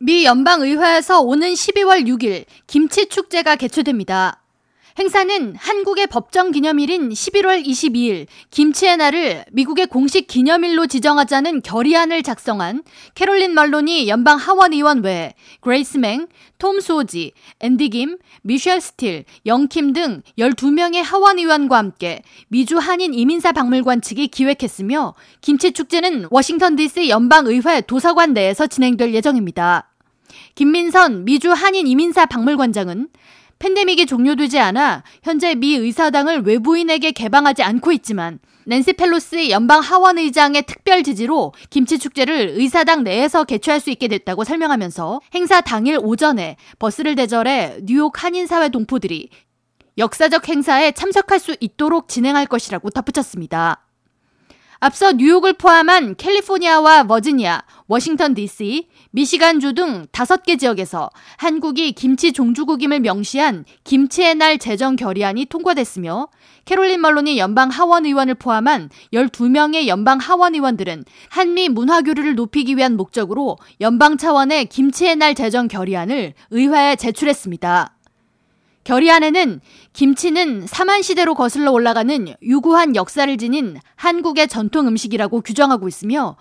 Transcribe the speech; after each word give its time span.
미 0.00 0.24
연방의회에서 0.24 1.20
오는 1.22 1.52
12월 1.52 2.06
6일 2.06 2.44
김치 2.68 3.08
축제가 3.08 3.56
개최됩니다. 3.56 4.40
행사는 4.98 5.54
한국의 5.54 6.08
법정 6.08 6.50
기념일인 6.50 7.10
11월 7.10 7.64
22일 7.64 8.26
김치의 8.50 8.96
날을 8.96 9.44
미국의 9.52 9.86
공식 9.86 10.26
기념일로 10.26 10.88
지정하자는 10.88 11.62
결의안을 11.62 12.24
작성한 12.24 12.82
캐롤린 13.14 13.54
말로니 13.54 14.08
연방 14.08 14.38
하원 14.38 14.72
의원 14.72 15.04
외 15.04 15.34
그레이스 15.60 15.98
맹, 15.98 16.26
톰 16.58 16.80
수오지, 16.80 17.30
앤디 17.60 17.90
김, 17.90 18.18
미셸 18.42 18.80
스틸, 18.80 19.24
영킴 19.46 19.92
등 19.92 20.22
12명의 20.36 21.04
하원 21.04 21.38
의원과 21.38 21.78
함께 21.78 22.22
미주 22.48 22.78
한인 22.78 23.14
이민사 23.14 23.52
박물관 23.52 24.00
측이 24.00 24.26
기획했으며 24.26 25.14
김치 25.40 25.70
축제는 25.70 26.26
워싱턴 26.32 26.74
DC 26.74 27.08
연방 27.08 27.46
의회 27.46 27.82
도서관 27.82 28.32
내에서 28.32 28.66
진행될 28.66 29.14
예정입니다. 29.14 29.92
김민선 30.56 31.24
미주 31.24 31.52
한인 31.52 31.86
이민사 31.86 32.26
박물관장은 32.26 33.08
팬데믹이 33.58 34.06
종료되지 34.06 34.58
않아 34.58 35.02
현재 35.22 35.54
미 35.54 35.74
의사당을 35.74 36.42
외부인에게 36.42 37.12
개방하지 37.12 37.62
않고 37.62 37.92
있지만 37.92 38.38
낸시 38.66 38.92
펠로시 38.92 39.50
연방 39.50 39.80
하원 39.80 40.18
의장의 40.18 40.62
특별 40.62 41.02
지지로 41.02 41.54
김치 41.70 41.98
축제를 41.98 42.52
의사당 42.56 43.02
내에서 43.02 43.44
개최할 43.44 43.80
수 43.80 43.90
있게 43.90 44.08
됐다고 44.08 44.44
설명하면서 44.44 45.20
행사 45.34 45.60
당일 45.60 45.98
오전에 46.00 46.56
버스를 46.78 47.14
대절해 47.14 47.78
뉴욕 47.82 48.22
한인사회 48.22 48.68
동포들이 48.68 49.30
역사적 49.96 50.48
행사에 50.48 50.92
참석할 50.92 51.40
수 51.40 51.56
있도록 51.60 52.08
진행할 52.08 52.46
것이라고 52.46 52.90
덧붙였습니다. 52.90 53.87
앞서 54.80 55.10
뉴욕을 55.10 55.54
포함한 55.54 56.14
캘리포니아와 56.14 57.02
버지니아, 57.02 57.62
워싱턴 57.88 58.34
DC, 58.34 58.86
미시간주 59.10 59.74
등 59.74 60.06
다섯 60.12 60.44
개 60.44 60.56
지역에서 60.56 61.10
한국이 61.36 61.90
김치 61.92 62.32
종주국임을 62.32 63.00
명시한 63.00 63.64
김치의 63.82 64.36
날 64.36 64.58
제정 64.58 64.94
결의안이 64.94 65.46
통과됐으며 65.46 66.28
캐롤린 66.64 67.00
멀론이 67.00 67.38
연방 67.38 67.70
하원 67.70 68.06
의원을 68.06 68.34
포함한 68.34 68.90
12명의 69.12 69.88
연방 69.88 70.18
하원 70.18 70.54
의원들은 70.54 71.04
한미 71.30 71.70
문화 71.70 72.00
교류를 72.00 72.36
높이기 72.36 72.76
위한 72.76 72.96
목적으로 72.96 73.56
연방 73.80 74.16
차원의 74.16 74.66
김치의 74.66 75.16
날 75.16 75.34
제정 75.34 75.66
결의안을 75.66 76.34
의회에 76.50 76.94
제출했습니다. 76.94 77.97
결의안에는 78.88 79.60
김치는 79.92 80.66
사만시대로 80.66 81.34
거슬러 81.34 81.72
올라가는 81.72 82.26
유구한 82.40 82.96
역사를 82.96 83.36
지닌 83.36 83.76
한국의 83.96 84.48
전통 84.48 84.88
음식이라고 84.88 85.42
규정하고 85.42 85.88
있으며 85.88 86.38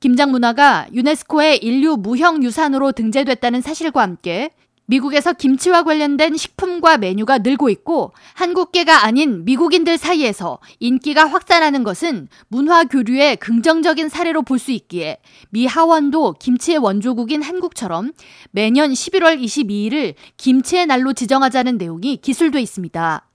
김장 0.00 0.30
문화가 0.30 0.86
유네스코의 0.94 1.58
인류 1.58 1.98
무형 1.98 2.42
유산으로 2.42 2.92
등재됐다는 2.92 3.60
사실과 3.60 4.00
함께 4.00 4.48
미국에서 4.90 5.32
김치와 5.32 5.84
관련된 5.84 6.36
식품과 6.36 6.98
메뉴가 6.98 7.38
늘고 7.38 7.70
있고 7.70 8.12
한국계가 8.34 9.04
아닌 9.04 9.44
미국인들 9.44 9.96
사이에서 9.96 10.58
인기가 10.80 11.26
확산하는 11.26 11.84
것은 11.84 12.26
문화 12.48 12.82
교류의 12.84 13.36
긍정적인 13.36 14.08
사례로 14.08 14.42
볼 14.42 14.60
수 14.60 14.72
있기에 14.72 15.16
미 15.48 15.64
하원도 15.64 16.34
김치의 16.34 16.76
원조국인 16.78 17.40
한국처럼 17.40 18.12
매년 18.50 18.92
11월 18.92 19.40
22일을 19.40 20.14
김치의 20.36 20.84
날로 20.84 21.14
지정하자는 21.14 21.78
내용이 21.78 22.18
기술돼 22.18 22.60
있습니다. 22.60 23.26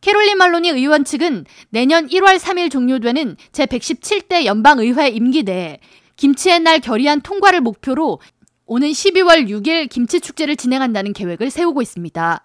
캐롤린 0.00 0.38
말로니 0.38 0.68
의원 0.68 1.04
측은 1.04 1.44
내년 1.70 2.06
1월 2.06 2.38
3일 2.38 2.70
종료되는 2.70 3.36
제117대 3.50 4.44
연방의회 4.44 5.08
임기 5.08 5.42
내에 5.42 5.80
김치의 6.14 6.60
날 6.60 6.78
결의안 6.78 7.20
통과를 7.20 7.60
목표로 7.62 8.20
오는 8.70 8.86
12월 8.90 9.48
6일 9.48 9.88
김치축제를 9.88 10.56
진행한다는 10.56 11.14
계획을 11.14 11.48
세우고 11.48 11.80
있습니다. 11.80 12.44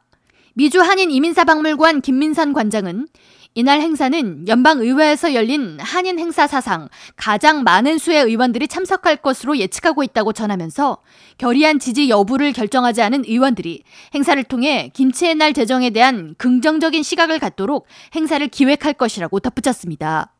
미주 0.54 0.80
한인 0.80 1.12
이민사 1.12 1.44
박물관 1.44 2.00
김민선 2.00 2.54
관장은 2.54 3.08
이날 3.56 3.82
행사는 3.82 4.48
연방의회에서 4.48 5.34
열린 5.34 5.78
한인 5.82 6.18
행사 6.20 6.48
사상 6.48 6.88
가장 7.18 7.64
많은 7.64 7.98
수의 7.98 8.24
의원들이 8.24 8.70
참석할 8.70 9.18
것으로 9.18 9.58
예측하고 9.58 10.02
있다고 10.02 10.32
전하면서 10.32 11.00
결의안 11.38 11.80
지지 11.80 12.10
여부를 12.10 12.54
결정하지 12.54 13.02
않은 13.02 13.26
의원들이 13.28 13.84
행사를 14.16 14.42
통해 14.46 14.92
김치의 14.94 15.36
날 15.36 15.52
제정에 15.52 15.90
대한 15.90 16.36
긍정적인 16.38 17.04
시각을 17.04 17.40
갖도록 17.40 17.86
행사를 18.16 18.48
기획할 18.48 18.94
것이라고 18.94 19.42
덧붙였습니다. 19.42 20.34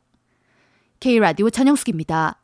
K라디오 1.02 1.50
전영숙입니다. 1.50 2.40